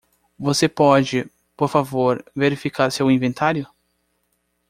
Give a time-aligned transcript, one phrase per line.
[0.39, 3.67] Você pode, por favor, verificar seu inventário?